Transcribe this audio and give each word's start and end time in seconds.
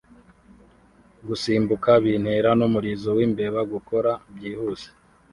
Gusimbuka 1.27 1.89
bintera 2.03 2.49
(n'umurizo 2.59 3.09
wimbeba) 3.17 3.59
gukora 3.73 4.11
Byihuse! 4.35 4.87